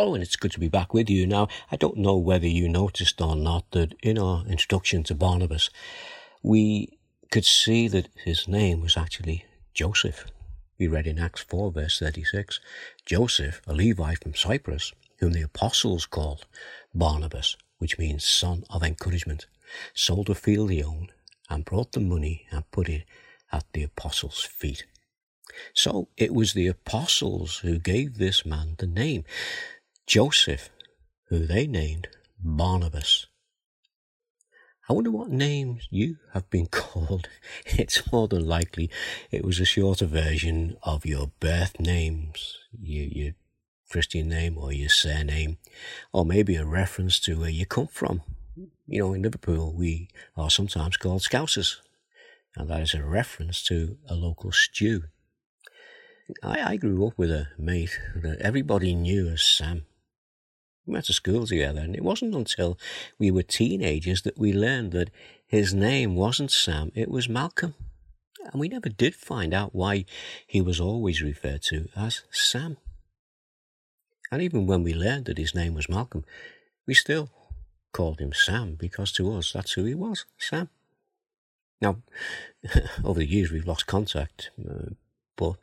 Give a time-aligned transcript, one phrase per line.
[0.00, 1.26] Hello, and it's good to be back with you.
[1.26, 5.68] Now, I don't know whether you noticed or not that in our introduction to Barnabas,
[6.42, 6.96] we
[7.30, 9.44] could see that his name was actually
[9.74, 10.24] Joseph.
[10.78, 12.60] We read in Acts 4, verse 36
[13.04, 16.46] Joseph, a Levite from Cyprus, whom the apostles called
[16.94, 19.48] Barnabas, which means son of encouragement,
[19.92, 21.12] sold a field he owned
[21.50, 23.04] and brought the money and put it
[23.52, 24.86] at the apostles' feet.
[25.74, 29.24] So it was the apostles who gave this man the name
[30.10, 30.70] Joseph,
[31.28, 32.08] who they named
[32.42, 33.28] Barnabas.
[34.88, 37.28] I wonder what names you have been called.
[37.64, 38.90] It's more than likely
[39.30, 43.32] it was a shorter version of your birth names, your, your
[43.88, 45.58] Christian name or your surname,
[46.12, 48.22] or maybe a reference to where you come from.
[48.88, 51.76] You know, in Liverpool, we are sometimes called Scousers,
[52.56, 55.04] and that is a reference to a local stew.
[56.42, 59.86] I, I grew up with a mate that everybody knew as Sam.
[60.86, 62.78] We went to school together, and it wasn't until
[63.18, 65.10] we were teenagers that we learned that
[65.46, 67.74] his name wasn't Sam, it was Malcolm.
[68.44, 70.06] And we never did find out why
[70.46, 72.78] he was always referred to as Sam.
[74.32, 76.24] And even when we learned that his name was Malcolm,
[76.86, 77.30] we still
[77.92, 80.68] called him Sam because to us that's who he was, Sam.
[81.80, 81.96] Now,
[83.04, 84.90] over the years we've lost contact, uh,
[85.36, 85.56] but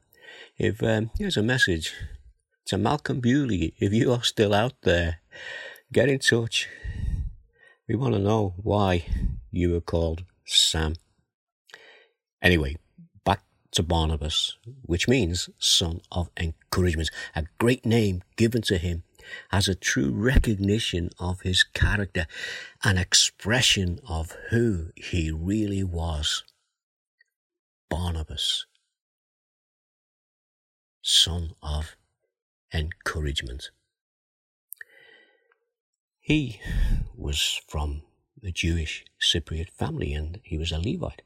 [0.58, 1.94] if um, here's a message
[2.68, 5.22] to Malcolm Bewley, if you are still out there,
[5.94, 6.68] get in touch.
[7.88, 9.06] We want to know why
[9.52, 10.96] you were called Sam.
[12.42, 12.76] Anyway,
[13.24, 19.04] back to Barnabas, which means son of encouragement, a great name given to him
[19.50, 22.28] as a true recognition of his character,
[22.84, 26.44] an expression of who he really was.
[27.90, 28.66] Barnabas,
[31.02, 31.96] son of
[32.74, 33.70] encouragement.
[36.20, 36.60] He
[37.16, 38.04] was from
[38.44, 41.22] a Jewish Cypriot family and he was a Levite.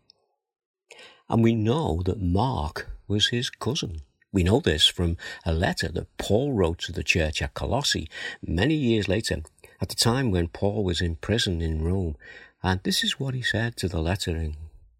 [1.27, 4.01] And we know that Mark was his cousin.
[4.31, 8.09] We know this from a letter that Paul wrote to the church at Colossae
[8.41, 9.41] many years later,
[9.81, 12.15] at the time when Paul was in prison in Rome.
[12.63, 14.55] And this is what he said to the letter in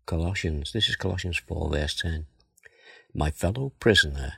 [0.06, 0.74] Colossians.
[0.74, 2.26] This is Colossians 4, verse 10.
[3.14, 4.34] My fellow prisoner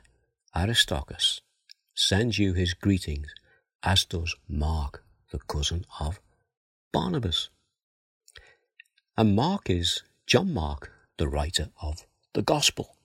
[0.54, 1.40] Aristarchus
[1.94, 3.28] sends you his greetings,
[3.82, 6.20] as does Mark, the cousin of
[6.92, 7.48] Barnabas.
[9.16, 12.96] And Mark is John Mark, the writer of the Gospel.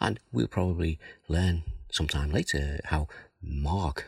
[0.00, 3.08] And we'll probably learn sometime later how
[3.42, 4.06] Mark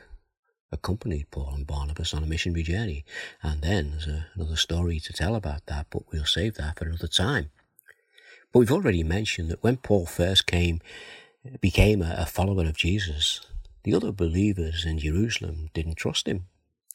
[0.70, 3.04] accompanied Paul and Barnabas on a missionary journey.
[3.42, 6.86] And then there's a, another story to tell about that, but we'll save that for
[6.86, 7.50] another time.
[8.52, 10.80] But we've already mentioned that when Paul first came
[11.60, 13.40] became a, a follower of Jesus,
[13.84, 16.46] the other believers in Jerusalem didn't trust him,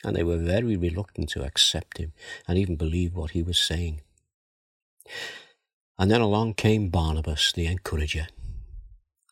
[0.03, 2.13] and they were very reluctant to accept him
[2.47, 4.01] and even believe what he was saying.
[5.99, 8.27] And then along came Barnabas, the encourager.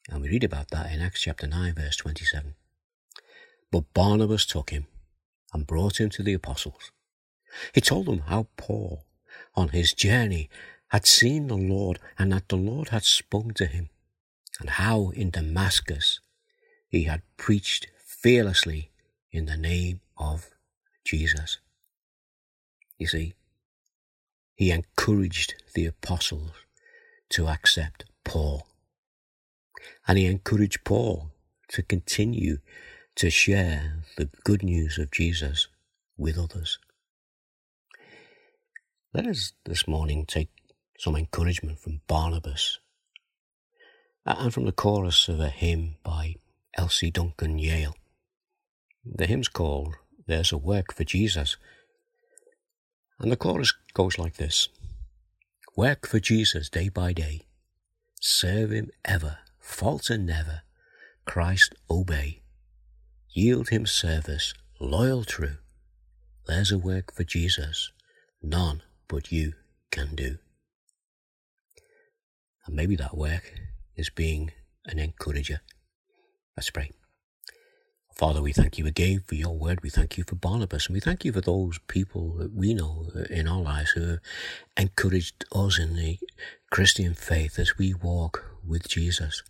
[0.10, 2.56] And we read about that in Acts chapter 9, verse 27.
[3.72, 4.88] But Barnabas took him
[5.54, 6.92] and brought him to the apostles.
[7.74, 9.06] He told them how Paul,
[9.56, 10.50] on his journey,
[10.90, 13.90] had seen the Lord and that the Lord had spoken to him
[14.60, 16.20] and how in Damascus
[16.96, 18.90] he had preached fearlessly
[19.30, 20.50] in the name of
[21.04, 21.60] Jesus.
[22.98, 23.34] You see,
[24.56, 26.52] he encouraged the apostles
[27.32, 28.66] to accept Paul.
[30.08, 31.32] And he encouraged Paul
[31.68, 32.60] to continue
[33.16, 35.68] to share the good news of Jesus
[36.18, 36.80] with others.
[39.14, 40.50] Let us this morning take
[40.98, 42.80] some encouragement from Barnabas
[44.26, 46.36] and from the chorus of a hymn by
[46.78, 47.96] Elsie Duncan Yale.
[49.06, 49.96] The hymn's called
[50.28, 51.56] There's a Work for Jesus,
[53.20, 54.68] and the chorus goes like this
[55.78, 57.44] Work for Jesus day by day,
[58.20, 60.64] serve Him ever, falter never,
[61.26, 62.42] Christ obey,
[63.30, 65.58] yield Him service, loyal true.
[66.46, 67.92] There's a work for Jesus,
[68.44, 69.54] none but you
[69.92, 70.40] can do.
[72.66, 73.54] And maybe that work
[73.96, 74.52] is being
[74.86, 75.62] an encourager.
[76.58, 76.92] Let's pray.
[78.14, 79.82] Father, we thank you again for your word.
[79.84, 83.08] We thank you for Barnabas, and we thank you for those people that we know
[83.14, 84.20] uh, in our lives who have
[84.78, 86.18] encouraged us in the
[86.72, 89.44] Christian faith as we walk with Jesus.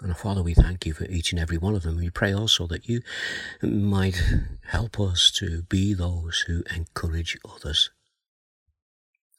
[0.00, 1.98] And Father, we thank you for each and every one of them.
[1.98, 3.02] We pray also that you
[3.60, 4.18] might
[4.68, 7.90] help us to be those who encourage others.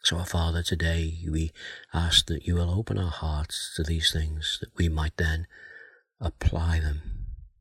[0.03, 1.51] So, our Father, today we
[1.95, 5.47] ask that you will open our hearts to these things, that we might then
[6.19, 7.01] apply them,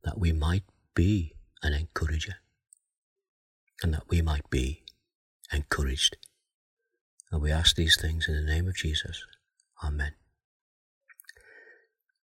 [0.05, 0.65] that we might
[0.95, 2.37] be an encourager,
[3.83, 4.83] and that we might be
[5.53, 6.17] encouraged.
[7.31, 9.25] And we ask these things in the name of Jesus.
[9.83, 10.13] Amen.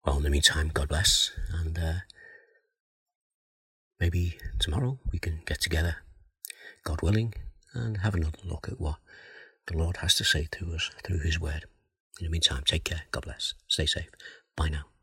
[0.05, 1.93] Well, in the meantime, God bless, and uh,
[3.99, 5.97] maybe tomorrow we can get together,
[6.85, 7.35] God willing,
[7.73, 8.97] and have another look at what
[9.67, 11.65] the Lord has to say to us through His Word.
[12.21, 13.03] In the meantime, take care.
[13.11, 13.55] God bless.
[13.67, 14.09] Stay safe.
[14.57, 14.94] Bye now.